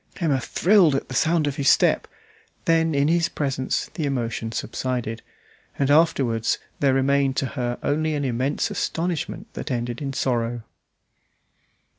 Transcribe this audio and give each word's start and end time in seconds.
Emma 0.15 0.39
thrilled 0.41 0.95
at 0.95 1.09
the 1.09 1.13
sound 1.15 1.45
of 1.45 1.57
his 1.57 1.69
step; 1.69 2.07
then 2.65 2.95
in 2.95 3.07
his 3.07 3.29
presence 3.29 3.91
the 3.93 4.03
emotion 4.03 4.51
subsided, 4.51 5.21
and 5.77 5.91
afterwards 5.91 6.57
there 6.79 6.95
remained 6.95 7.37
to 7.37 7.45
her 7.45 7.77
only 7.83 8.15
an 8.15 8.25
immense 8.25 8.71
astonishment 8.71 9.45
that 9.53 9.69
ended 9.69 10.01
in 10.01 10.11
sorrow. 10.11 10.63